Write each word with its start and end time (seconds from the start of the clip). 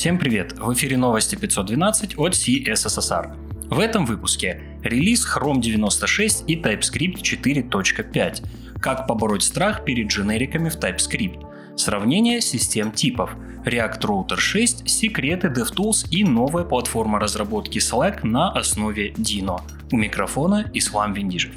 Всем 0.00 0.18
привет! 0.18 0.58
В 0.58 0.72
эфире 0.72 0.96
новости 0.96 1.36
512 1.36 2.18
от 2.18 2.32
CSSR. 2.32 3.68
В 3.68 3.78
этом 3.78 4.06
выпуске 4.06 4.62
релиз 4.82 5.26
Chrome 5.26 5.60
96 5.60 6.44
и 6.46 6.56
TypeScript 6.56 7.20
4.5, 7.20 8.80
как 8.80 9.06
побороть 9.06 9.42
страх 9.42 9.84
перед 9.84 10.08
дженериками 10.08 10.70
в 10.70 10.76
TypeScript, 10.76 11.46
сравнение 11.76 12.40
систем 12.40 12.92
типов, 12.92 13.36
React 13.66 14.00
Router 14.00 14.38
6, 14.38 14.88
секреты 14.88 15.48
DevTools 15.48 16.08
и 16.10 16.24
новая 16.24 16.64
платформа 16.64 17.18
разработки 17.18 17.76
Slack 17.76 18.20
на 18.26 18.50
основе 18.52 19.10
Dino. 19.12 19.60
У 19.92 19.98
микрофона 19.98 20.70
Ислам 20.72 21.12
Виндижев. 21.12 21.52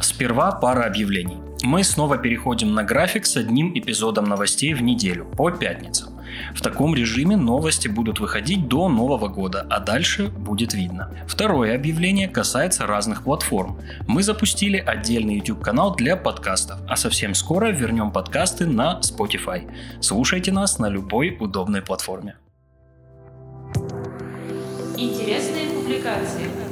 Сперва 0.00 0.52
пара 0.52 0.84
объявлений. 0.84 1.38
Мы 1.64 1.82
снова 1.82 2.16
переходим 2.16 2.74
на 2.74 2.84
график 2.84 3.26
с 3.26 3.36
одним 3.36 3.76
эпизодом 3.76 4.26
новостей 4.26 4.72
в 4.72 4.82
неделю, 4.82 5.24
по 5.36 5.50
пятницам. 5.50 6.11
В 6.54 6.60
таком 6.60 6.94
режиме 6.94 7.36
новости 7.36 7.88
будут 7.88 8.20
выходить 8.20 8.68
до 8.68 8.88
Нового 8.88 9.28
года, 9.28 9.66
а 9.70 9.80
дальше 9.80 10.28
будет 10.28 10.74
видно. 10.74 11.10
Второе 11.26 11.74
объявление 11.74 12.28
касается 12.28 12.86
разных 12.86 13.24
платформ. 13.24 13.78
Мы 14.06 14.22
запустили 14.22 14.78
отдельный 14.78 15.36
YouTube-канал 15.36 15.94
для 15.94 16.16
подкастов, 16.16 16.78
а 16.88 16.96
совсем 16.96 17.34
скоро 17.34 17.68
вернем 17.68 18.10
подкасты 18.10 18.66
на 18.66 19.00
Spotify. 19.00 19.70
Слушайте 20.00 20.52
нас 20.52 20.78
на 20.78 20.88
любой 20.88 21.36
удобной 21.40 21.82
платформе. 21.82 22.36
Интересные 24.96 25.68
публикации. 25.70 26.71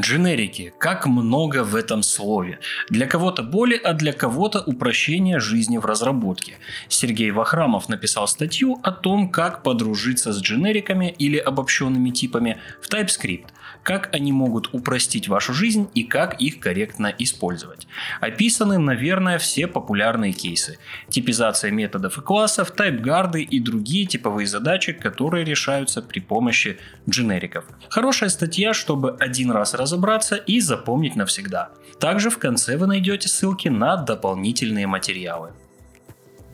Дженерики. 0.00 0.72
Как 0.78 1.06
много 1.06 1.64
в 1.64 1.74
этом 1.74 2.02
слове. 2.02 2.58
Для 2.90 3.06
кого-то 3.06 3.42
боли, 3.42 3.80
а 3.82 3.92
для 3.92 4.12
кого-то 4.12 4.60
упрощение 4.60 5.40
жизни 5.40 5.78
в 5.78 5.84
разработке. 5.84 6.58
Сергей 6.88 7.30
Вахрамов 7.30 7.88
написал 7.88 8.28
статью 8.28 8.78
о 8.82 8.92
том, 8.92 9.30
как 9.30 9.62
подружиться 9.62 10.32
с 10.32 10.40
дженериками 10.40 11.14
или 11.18 11.38
обобщенными 11.38 12.10
типами 12.10 12.60
в 12.80 12.92
TypeScript, 12.92 13.46
как 13.86 14.12
они 14.12 14.32
могут 14.32 14.74
упростить 14.74 15.28
вашу 15.28 15.54
жизнь 15.54 15.88
и 15.94 16.02
как 16.02 16.40
их 16.40 16.58
корректно 16.58 17.14
использовать. 17.20 17.86
Описаны, 18.20 18.78
наверное, 18.78 19.38
все 19.38 19.68
популярные 19.68 20.32
кейсы. 20.32 20.78
Типизация 21.08 21.70
методов 21.70 22.18
и 22.18 22.20
классов, 22.20 22.72
тайпгарды 22.72 23.42
и 23.42 23.60
другие 23.60 24.06
типовые 24.06 24.48
задачи, 24.48 24.92
которые 24.92 25.44
решаются 25.44 26.02
при 26.02 26.18
помощи 26.18 26.78
дженериков. 27.08 27.64
Хорошая 27.88 28.28
статья, 28.28 28.74
чтобы 28.74 29.16
один 29.20 29.52
раз 29.52 29.72
разобраться 29.72 30.34
и 30.34 30.58
запомнить 30.58 31.14
навсегда. 31.14 31.70
Также 32.00 32.30
в 32.30 32.38
конце 32.38 32.76
вы 32.76 32.88
найдете 32.88 33.28
ссылки 33.28 33.68
на 33.68 33.96
дополнительные 33.96 34.88
материалы. 34.88 35.52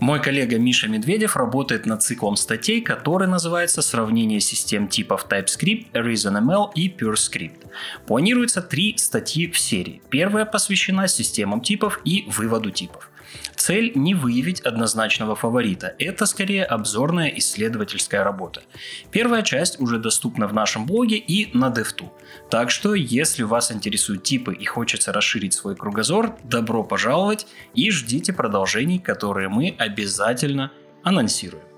Мой 0.02 0.20
коллега 0.20 0.58
Миша 0.58 0.88
Медведев 0.88 1.36
работает 1.36 1.86
над 1.86 2.02
циклом 2.02 2.34
статей, 2.34 2.80
который 2.80 3.28
называется 3.28 3.82
«Сравнение 3.82 4.40
систем 4.40 4.88
типов 4.88 5.26
TypeScript, 5.30 5.92
ReasonML 5.92 6.72
и 6.74 6.88
PureScript». 6.88 7.68
Планируется 8.08 8.62
три 8.62 8.96
статьи 8.98 9.48
в 9.48 9.56
серии. 9.56 10.02
Первая 10.10 10.44
посвящена 10.44 11.06
системам 11.06 11.60
типов 11.60 12.00
и 12.04 12.24
выводу 12.26 12.72
типов. 12.72 13.11
Цель 13.56 13.92
не 13.94 14.14
выявить 14.14 14.60
однозначного 14.60 15.34
фаворита, 15.34 15.94
это 15.98 16.26
скорее 16.26 16.64
обзорная 16.64 17.28
исследовательская 17.28 18.24
работа. 18.24 18.62
Первая 19.10 19.42
часть 19.42 19.80
уже 19.80 19.98
доступна 19.98 20.46
в 20.46 20.54
нашем 20.54 20.86
блоге 20.86 21.16
и 21.16 21.56
на 21.56 21.70
DevTo. 21.70 22.10
Так 22.50 22.70
что, 22.70 22.94
если 22.94 23.42
вас 23.42 23.70
интересуют 23.70 24.22
типы 24.24 24.54
и 24.54 24.64
хочется 24.64 25.12
расширить 25.12 25.54
свой 25.54 25.76
кругозор, 25.76 26.36
добро 26.44 26.82
пожаловать 26.84 27.46
и 27.74 27.90
ждите 27.90 28.32
продолжений, 28.32 28.98
которые 28.98 29.48
мы 29.48 29.74
обязательно 29.78 30.72
анонсируем. 31.02 31.71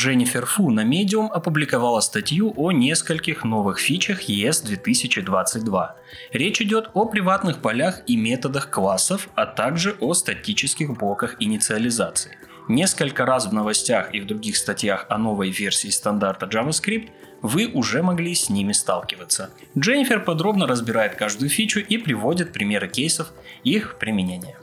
Дженнифер 0.00 0.46
Фу 0.46 0.70
на 0.70 0.82
Medium 0.82 1.28
опубликовала 1.28 2.00
статью 2.00 2.54
о 2.56 2.72
нескольких 2.72 3.44
новых 3.44 3.78
фичах 3.78 4.30
ES 4.30 4.64
2022. 4.64 5.96
Речь 6.32 6.62
идет 6.62 6.88
о 6.94 7.04
приватных 7.04 7.58
полях 7.58 8.00
и 8.06 8.16
методах 8.16 8.70
классов, 8.70 9.28
а 9.34 9.44
также 9.44 9.94
о 10.00 10.14
статических 10.14 10.96
блоках 10.96 11.36
инициализации. 11.38 12.38
Несколько 12.66 13.26
раз 13.26 13.46
в 13.46 13.52
новостях 13.52 14.14
и 14.14 14.20
в 14.20 14.26
других 14.26 14.56
статьях 14.56 15.04
о 15.10 15.18
новой 15.18 15.50
версии 15.50 15.88
стандарта 15.88 16.46
JavaScript 16.46 17.10
вы 17.42 17.66
уже 17.66 18.02
могли 18.02 18.34
с 18.34 18.48
ними 18.48 18.72
сталкиваться. 18.72 19.50
Дженнифер 19.78 20.20
подробно 20.24 20.66
разбирает 20.66 21.16
каждую 21.16 21.50
фичу 21.50 21.78
и 21.78 21.98
приводит 21.98 22.54
примеры 22.54 22.88
кейсов 22.88 23.32
их 23.64 23.98
применения. 23.98 24.56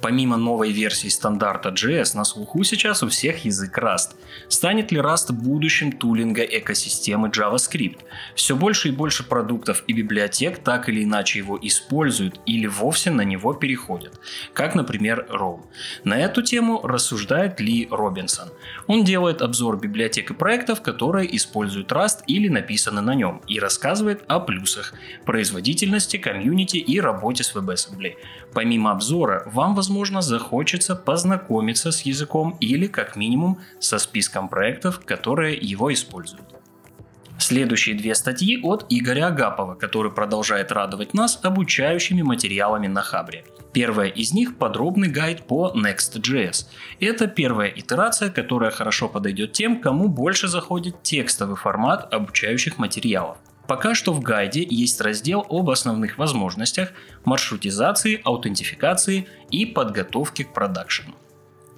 Помимо 0.00 0.38
новой 0.38 0.72
версии 0.72 1.08
стандарта 1.08 1.68
JS 1.68 2.16
на 2.16 2.24
слуху 2.24 2.64
сейчас 2.64 3.02
у 3.02 3.08
всех 3.08 3.44
язык 3.44 3.76
Rust. 3.76 4.14
Станет 4.48 4.92
ли 4.92 4.98
Rust 4.98 5.30
будущим 5.32 5.92
тулинга 5.92 6.42
экосистемы 6.42 7.28
JavaScript? 7.28 7.98
Все 8.34 8.56
больше 8.56 8.88
и 8.88 8.92
больше 8.92 9.28
продуктов 9.28 9.84
и 9.86 9.92
библиотек 9.92 10.58
так 10.58 10.88
или 10.88 11.04
иначе 11.04 11.40
его 11.40 11.58
используют 11.60 12.40
или 12.46 12.66
вовсе 12.66 13.10
на 13.10 13.22
него 13.22 13.52
переходят, 13.52 14.18
как, 14.54 14.74
например, 14.74 15.26
Roam. 15.30 15.64
На 16.04 16.18
эту 16.18 16.42
тему 16.42 16.80
рассуждает 16.82 17.60
Ли 17.60 17.86
Робинсон. 17.90 18.48
Он 18.86 19.04
делает 19.04 19.42
обзор 19.42 19.78
библиотек 19.78 20.30
и 20.30 20.34
проектов, 20.34 20.80
которые 20.80 21.36
используют 21.36 21.92
Rust 21.92 22.20
или 22.26 22.48
написаны 22.48 23.02
на 23.02 23.14
нем, 23.14 23.42
и 23.46 23.60
рассказывает 23.60 24.22
о 24.28 24.40
плюсах, 24.40 24.94
производительности, 25.26 26.16
комьюнити 26.16 26.78
и 26.78 27.00
работе 27.00 27.44
с 27.44 27.54
WebAssembly. 27.54 28.14
Помимо 28.54 28.92
обзора, 28.92 29.42
вам, 29.46 29.74
возможно, 29.74 29.89
захочется 30.22 30.96
познакомиться 30.96 31.92
с 31.92 32.02
языком 32.02 32.56
или, 32.60 32.86
как 32.86 33.16
минимум, 33.16 33.58
со 33.78 33.98
списком 33.98 34.48
проектов, 34.48 35.00
которые 35.04 35.56
его 35.56 35.92
используют. 35.92 36.44
Следующие 37.38 37.96
две 37.96 38.14
статьи 38.14 38.60
от 38.62 38.84
Игоря 38.90 39.28
Агапова, 39.28 39.74
который 39.74 40.12
продолжает 40.12 40.70
радовать 40.72 41.14
нас 41.14 41.40
обучающими 41.42 42.20
материалами 42.20 42.86
на 42.86 43.00
Хабре. 43.00 43.44
Первая 43.72 44.08
из 44.08 44.32
них– 44.32 44.56
подробный 44.58 45.08
гайд 45.08 45.46
по 45.46 45.72
Next.js. 45.74 46.66
Это 47.00 47.26
первая 47.28 47.68
итерация, 47.68 48.28
которая 48.28 48.70
хорошо 48.70 49.08
подойдет 49.08 49.52
тем, 49.52 49.80
кому 49.80 50.08
больше 50.08 50.48
заходит 50.48 51.02
текстовый 51.02 51.56
формат 51.56 52.12
обучающих 52.12 52.78
материалов. 52.78 53.38
Пока 53.70 53.94
что 53.94 54.12
в 54.12 54.18
гайде 54.18 54.66
есть 54.68 55.00
раздел 55.00 55.46
об 55.48 55.70
основных 55.70 56.18
возможностях 56.18 56.90
маршрутизации, 57.24 58.20
аутентификации 58.24 59.28
и 59.52 59.64
подготовки 59.64 60.42
к 60.42 60.52
продакшену. 60.52 61.14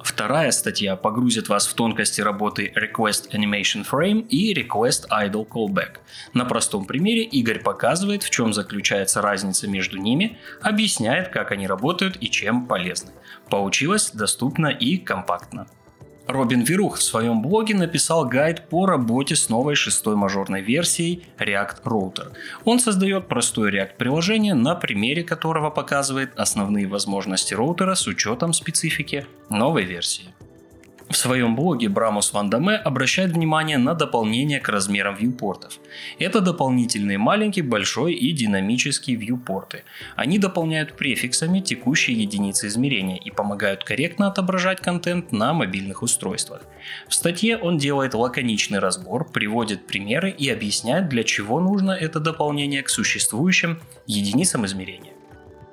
Вторая 0.02 0.52
статья 0.52 0.96
погрузит 0.96 1.50
вас 1.50 1.66
в 1.66 1.74
тонкости 1.74 2.22
работы 2.22 2.72
Request 2.74 3.32
Animation 3.32 3.86
Frame 3.86 4.26
и 4.28 4.54
Request 4.54 5.10
Idle 5.10 5.46
Callback. 5.46 5.98
На 6.32 6.46
простом 6.46 6.86
примере 6.86 7.24
Игорь 7.24 7.60
показывает, 7.60 8.22
в 8.22 8.30
чем 8.30 8.54
заключается 8.54 9.20
разница 9.20 9.68
между 9.68 9.98
ними, 9.98 10.38
объясняет, 10.62 11.28
как 11.28 11.52
они 11.52 11.66
работают 11.66 12.16
и 12.22 12.30
чем 12.30 12.68
полезны. 12.68 13.12
Получилось 13.50 14.12
доступно 14.12 14.68
и 14.68 14.96
компактно. 14.96 15.66
Робин 16.26 16.62
Верух 16.62 16.98
в 16.98 17.02
своем 17.02 17.42
блоге 17.42 17.74
написал 17.74 18.24
гайд 18.24 18.68
по 18.68 18.86
работе 18.86 19.36
с 19.36 19.48
новой 19.48 19.74
шестой 19.74 20.16
мажорной 20.16 20.62
версией 20.62 21.24
React 21.38 21.82
Router. 21.84 22.32
Он 22.64 22.78
создает 22.78 23.28
простое 23.28 23.72
React 23.72 23.96
приложение, 23.98 24.54
на 24.54 24.74
примере 24.74 25.24
которого 25.24 25.70
показывает 25.70 26.30
основные 26.38 26.86
возможности 26.86 27.54
роутера 27.54 27.94
с 27.94 28.06
учетом 28.06 28.52
специфики 28.52 29.26
новой 29.50 29.84
версии. 29.84 30.28
В 31.08 31.16
своем 31.16 31.56
блоге 31.56 31.88
Брамус 31.88 32.32
Вандаме 32.32 32.76
обращает 32.76 33.32
внимание 33.32 33.78
на 33.78 33.94
дополнение 33.94 34.60
к 34.60 34.68
размерам 34.68 35.14
вьюпортов. 35.14 35.78
Это 36.18 36.40
дополнительные 36.40 37.18
маленький, 37.18 37.62
большой 37.62 38.14
и 38.14 38.32
динамические 38.32 39.16
вьюпорты. 39.16 39.84
Они 40.16 40.38
дополняют 40.38 40.96
префиксами 40.96 41.60
текущие 41.60 42.20
единицы 42.20 42.68
измерения 42.68 43.18
и 43.18 43.30
помогают 43.30 43.84
корректно 43.84 44.28
отображать 44.28 44.80
контент 44.80 45.32
на 45.32 45.52
мобильных 45.52 46.02
устройствах. 46.02 46.62
В 47.08 47.14
статье 47.14 47.58
он 47.58 47.78
делает 47.78 48.14
лаконичный 48.14 48.78
разбор, 48.78 49.30
приводит 49.30 49.86
примеры 49.86 50.30
и 50.30 50.48
объясняет, 50.48 51.08
для 51.08 51.24
чего 51.24 51.60
нужно 51.60 51.92
это 51.92 52.20
дополнение 52.20 52.82
к 52.82 52.88
существующим 52.88 53.80
единицам 54.06 54.64
измерения. 54.66 55.11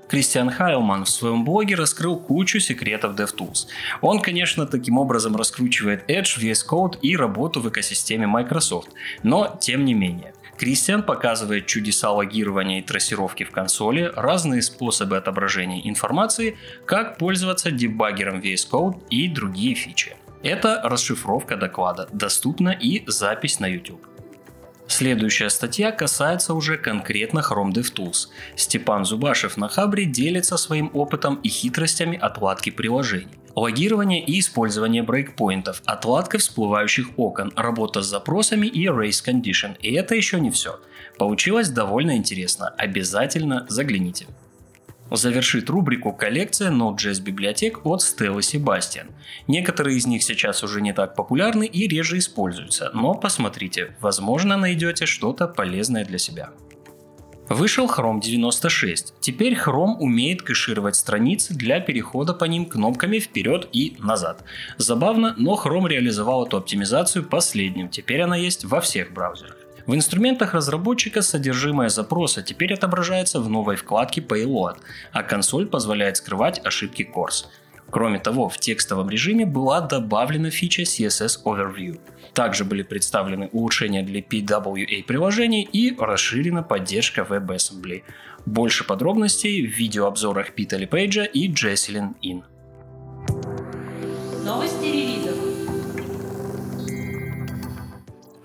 Кристиан 0.09 0.49
Хайлман 0.49 1.05
в 1.05 1.09
своем 1.09 1.45
блоге 1.45 1.75
раскрыл 1.75 2.17
кучу 2.17 2.59
секретов 2.59 3.15
DevTools. 3.15 3.67
Он, 4.01 4.19
конечно, 4.19 4.65
таким 4.65 4.97
образом 4.97 5.35
раскручивает 5.35 6.09
Edge, 6.09 6.39
VS 6.39 6.65
Code 6.67 6.99
и 7.01 7.15
работу 7.15 7.61
в 7.61 7.69
экосистеме 7.69 8.25
Microsoft, 8.25 8.89
но 9.21 9.55
тем 9.61 9.85
не 9.85 9.93
менее. 9.93 10.33
Кристиан 10.57 11.03
показывает 11.03 11.67
чудеса 11.67 12.11
логирования 12.11 12.79
и 12.79 12.81
трассировки 12.81 13.43
в 13.43 13.51
консоли, 13.51 14.11
разные 14.15 14.61
способы 14.61 15.15
отображения 15.15 15.87
информации, 15.87 16.57
как 16.85 17.17
пользоваться 17.17 17.71
дебаггером 17.71 18.39
VS 18.39 18.67
Code 18.69 19.07
и 19.09 19.27
другие 19.27 19.75
фичи. 19.75 20.17
Это 20.41 20.81
расшифровка 20.83 21.55
доклада, 21.55 22.09
доступна 22.11 22.69
и 22.69 23.03
запись 23.07 23.59
на 23.59 23.67
YouTube. 23.67 24.08
Следующая 24.99 25.49
статья 25.49 25.93
касается 25.93 26.53
уже 26.53 26.75
конкретно 26.75 27.39
Chrome 27.39 27.71
DevTools. 27.71 28.27
Степан 28.57 29.05
Зубашев 29.05 29.55
на 29.55 29.69
Хабре 29.69 30.03
делится 30.03 30.57
своим 30.57 30.91
опытом 30.93 31.35
и 31.35 31.47
хитростями 31.47 32.17
отладки 32.17 32.69
приложений. 32.69 33.39
Логирование 33.55 34.21
и 34.21 34.41
использование 34.41 35.01
брейкпоинтов, 35.01 35.81
отладка 35.85 36.37
всплывающих 36.37 37.11
окон, 37.15 37.53
работа 37.55 38.01
с 38.01 38.07
запросами 38.07 38.67
и 38.67 38.87
race 38.87 39.23
condition. 39.25 39.77
И 39.79 39.93
это 39.93 40.15
еще 40.15 40.37
не 40.37 40.51
все. 40.51 40.81
Получилось 41.17 41.69
довольно 41.69 42.17
интересно. 42.17 42.67
Обязательно 42.77 43.65
загляните. 43.69 44.27
Завершит 45.11 45.69
рубрику 45.69 46.13
коллекция 46.13 46.71
Node.js 46.71 47.21
библиотек 47.21 47.85
от 47.85 48.01
Стеллы 48.01 48.43
Себастьян. 48.43 49.07
Некоторые 49.47 49.97
из 49.97 50.05
них 50.05 50.23
сейчас 50.23 50.63
уже 50.63 50.81
не 50.81 50.93
так 50.93 51.15
популярны 51.15 51.65
и 51.65 51.87
реже 51.87 52.19
используются, 52.19 52.91
но 52.93 53.15
посмотрите, 53.15 53.95
возможно 54.01 54.57
найдете 54.57 55.05
что-то 55.05 55.47
полезное 55.47 56.05
для 56.05 56.19
себя. 56.19 56.51
Вышел 57.49 57.87
Chrome 57.87 58.21
96. 58.21 59.15
Теперь 59.19 59.55
Chrome 59.55 59.95
умеет 59.97 60.43
кэшировать 60.43 60.95
страницы 60.95 61.55
для 61.55 61.79
перехода 61.79 62.35
по 62.35 62.45
ним 62.45 62.67
кнопками 62.67 63.17
вперед 63.17 63.67
и 63.73 63.97
назад. 63.97 64.43
Забавно, 64.77 65.33
но 65.35 65.55
Chrome 65.55 65.87
реализовал 65.87 66.45
эту 66.45 66.57
оптимизацию 66.57 67.23
последним. 67.23 67.89
Теперь 67.89 68.21
она 68.21 68.37
есть 68.37 68.65
во 68.65 68.81
всех 68.81 69.13
браузерах. 69.13 69.58
В 69.89 69.95
инструментах 69.95 70.53
разработчика 70.53 71.23
содержимое 71.23 71.89
запроса 71.89 72.43
теперь 72.43 72.75
отображается 72.75 73.39
в 73.39 73.49
новой 73.49 73.75
вкладке 73.75 74.21
Payload, 74.21 74.77
а 75.11 75.23
консоль 75.23 75.65
позволяет 75.65 76.17
скрывать 76.17 76.63
ошибки 76.63 77.09
Course. 77.11 77.47
Кроме 77.89 78.19
того, 78.19 78.49
в 78.49 78.59
текстовом 78.59 79.09
режиме 79.09 79.47
была 79.47 79.81
добавлена 79.81 80.51
фича 80.51 80.83
CSS 80.83 81.43
Overview. 81.43 81.99
Также 82.35 82.65
были 82.65 82.83
представлены 82.83 83.49
улучшения 83.51 84.03
для 84.03 84.21
PWA 84.21 85.03
приложений 85.05 85.67
и 85.73 85.95
расширена 85.97 86.61
поддержка 86.61 87.21
WebAssembly. 87.27 88.03
Больше 88.45 88.83
подробностей 88.83 89.65
в 89.65 89.75
видеообзорах 89.75 90.51
Пита 90.51 90.77
Пейджа 90.85 91.23
и 91.23 91.49
Jesselyn 91.51 92.13
Ин. 92.21 92.43
Новости 94.45 95.08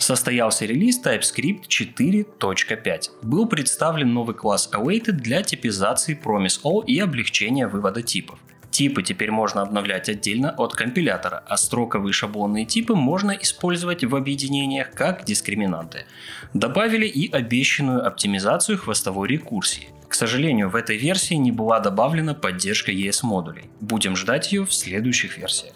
Состоялся 0.04 0.66
релиз 0.66 1.00
TypeScript 1.02 1.66
4.5. 1.66 3.10
Был 3.22 3.48
представлен 3.48 4.12
новый 4.12 4.36
класс 4.36 4.68
Awaited 4.70 5.12
для 5.12 5.42
типизации 5.42 6.20
Promise 6.22 6.60
All 6.62 6.84
и 6.84 6.98
облегчения 6.98 7.66
вывода 7.66 8.02
типов. 8.02 8.38
Типы 8.70 9.02
теперь 9.02 9.30
можно 9.30 9.62
обновлять 9.62 10.10
отдельно 10.10 10.50
от 10.58 10.74
компилятора, 10.74 11.42
а 11.48 11.56
строковые 11.56 12.12
шаблонные 12.12 12.66
типы 12.66 12.94
можно 12.94 13.30
использовать 13.30 14.04
в 14.04 14.14
объединениях 14.14 14.90
как 14.90 15.24
дискриминанты. 15.24 16.04
Добавили 16.52 17.06
и 17.06 17.32
обещанную 17.32 18.06
оптимизацию 18.06 18.76
хвостовой 18.76 19.28
рекурсии. 19.28 19.88
К 20.06 20.12
сожалению, 20.12 20.68
в 20.68 20.76
этой 20.76 20.98
версии 20.98 21.32
не 21.32 21.50
была 21.50 21.80
добавлена 21.80 22.34
поддержка 22.34 22.92
ES-модулей. 22.92 23.70
Будем 23.80 24.16
ждать 24.16 24.52
ее 24.52 24.66
в 24.66 24.74
следующих 24.74 25.38
версиях. 25.38 25.72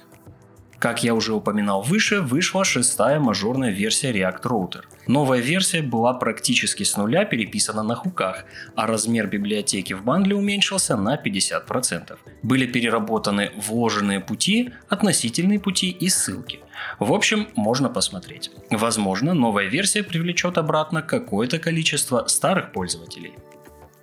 Как 0.78 1.02
я 1.02 1.14
уже 1.14 1.34
упоминал 1.34 1.82
выше, 1.82 2.20
вышла 2.20 2.64
шестая 2.64 3.18
мажорная 3.18 3.70
версия 3.70 4.12
React 4.12 4.42
Router. 4.42 4.84
Новая 5.08 5.40
версия 5.40 5.82
была 5.82 6.14
практически 6.14 6.84
с 6.84 6.96
нуля 6.96 7.24
переписана 7.24 7.82
на 7.82 7.96
хуках, 7.96 8.44
а 8.76 8.86
размер 8.86 9.26
библиотеки 9.26 9.92
в 9.92 10.04
бандле 10.04 10.36
уменьшился 10.36 10.96
на 10.96 11.16
50%. 11.16 12.16
Были 12.42 12.66
переработаны 12.66 13.50
вложенные 13.56 14.20
пути, 14.20 14.70
относительные 14.88 15.58
пути 15.58 15.90
и 15.90 16.08
ссылки. 16.08 16.60
В 17.00 17.12
общем, 17.12 17.48
можно 17.56 17.88
посмотреть. 17.88 18.52
Возможно, 18.70 19.34
новая 19.34 19.66
версия 19.66 20.04
привлечет 20.04 20.58
обратно 20.58 21.02
какое-то 21.02 21.58
количество 21.58 22.28
старых 22.28 22.70
пользователей. 22.70 23.32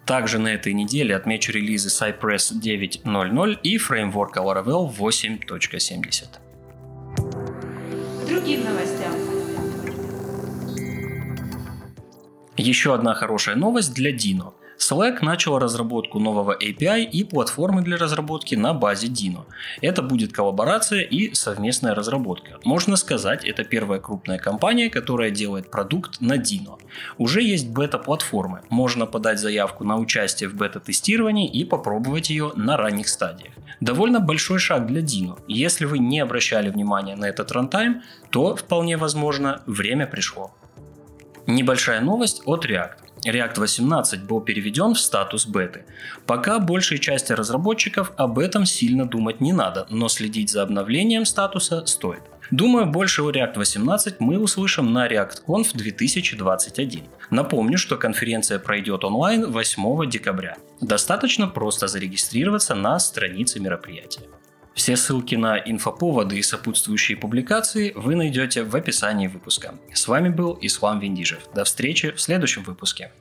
Также 0.06 0.40
на 0.40 0.50
этой 0.50 0.74
неделе 0.74 1.16
отмечу 1.16 1.54
релизы 1.54 1.88
Cypress 1.88 2.54
9.0.0 2.62 3.60
и 3.64 3.78
Framework 3.78 4.34
Laravel 4.36 4.94
8.70 4.94 6.45
другим 8.36 8.66
новостям. 8.66 9.14
Еще 12.58 12.94
одна 12.94 13.14
хорошая 13.14 13.56
новость 13.56 13.94
для 13.94 14.12
Dino. 14.12 14.54
Slack 14.78 15.20
начал 15.22 15.58
разработку 15.58 16.20
нового 16.20 16.56
API 16.56 17.04
и 17.04 17.24
платформы 17.24 17.82
для 17.82 17.98
разработки 17.98 18.56
на 18.56 18.74
базе 18.74 19.08
Dino. 19.08 19.46
Это 19.82 20.02
будет 20.02 20.34
коллаборация 20.34 21.02
и 21.02 21.34
совместная 21.34 21.96
разработка. 21.96 22.60
Можно 22.64 22.96
сказать, 22.96 23.46
это 23.46 23.64
первая 23.64 24.00
крупная 24.00 24.38
компания, 24.38 24.90
которая 24.90 25.32
делает 25.32 25.72
продукт 25.72 26.22
на 26.22 26.38
Dino. 26.38 26.80
Уже 27.18 27.42
есть 27.42 27.70
бета-платформы. 27.70 28.62
Можно 28.70 29.06
подать 29.06 29.40
заявку 29.40 29.84
на 29.84 29.98
участие 29.98 30.50
в 30.50 30.56
бета-тестировании 30.56 31.50
и 31.50 31.64
попробовать 31.64 32.30
ее 32.30 32.52
на 32.56 32.78
ранних 32.78 33.08
стадиях. 33.08 33.54
Довольно 33.80 34.20
большой 34.20 34.60
шаг 34.60 34.88
для 34.88 35.02
Dino. 35.02 35.40
Если 35.48 35.86
вы 35.86 36.00
не 36.00 36.20
обращали 36.20 36.70
внимания 36.70 37.16
на 37.16 37.26
этот 37.26 37.52
рантайм, 37.52 38.04
то 38.30 38.56
вполне 38.56 38.98
возможно 38.98 39.62
время 39.66 40.08
пришло. 40.08 40.52
Небольшая 41.48 42.02
новость 42.02 42.42
от 42.46 42.66
React. 42.66 43.05
React 43.26 43.60
18 43.60 44.24
был 44.24 44.42
переведен 44.42 44.94
в 44.94 45.00
статус 45.00 45.48
беты. 45.48 45.86
Пока 46.26 46.60
большей 46.60 47.00
части 47.00 47.34
разработчиков 47.34 48.12
об 48.18 48.40
этом 48.40 48.66
сильно 48.66 49.06
думать 49.06 49.42
не 49.42 49.54
надо, 49.54 49.88
но 49.90 50.08
следить 50.10 50.52
за 50.52 50.62
обновлением 50.62 51.26
статуса 51.26 51.86
стоит. 51.86 52.22
Думаю, 52.52 52.86
больше 52.86 53.24
о 53.24 53.32
React 53.32 53.58
18 53.58 54.20
мы 54.20 54.38
услышим 54.38 54.94
на 54.94 55.08
ReactConf 55.08 55.70
2021. 55.74 57.04
Напомню, 57.32 57.78
что 57.78 57.98
конференция 57.98 58.60
пройдет 58.60 59.04
онлайн 59.04 59.52
8 59.52 60.10
декабря. 60.10 60.58
Достаточно 60.80 61.48
просто 61.48 61.88
зарегистрироваться 61.88 62.76
на 62.76 63.00
странице 63.00 63.60
мероприятия. 63.60 64.22
Все 64.76 64.98
ссылки 64.98 65.36
на 65.36 65.58
инфоповоды 65.58 66.38
и 66.38 66.44
сопутствующие 66.44 67.18
публикации 67.18 67.94
вы 67.96 68.16
найдете 68.16 68.64
в 68.64 68.76
описании 68.76 69.28
выпуска. 69.28 69.76
С 69.94 70.06
вами 70.08 70.28
был 70.28 70.58
Ислам 70.62 71.00
Виндижев. 71.00 71.48
До 71.56 71.64
встречи 71.64 72.12
в 72.12 72.20
следующем 72.20 72.62
выпуске. 72.64 73.12